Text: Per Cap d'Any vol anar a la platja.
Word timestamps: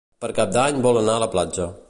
Per 0.23 0.29
Cap 0.39 0.55
d'Any 0.55 0.81
vol 0.87 0.99
anar 1.03 1.19
a 1.19 1.25
la 1.27 1.31
platja. 1.37 1.73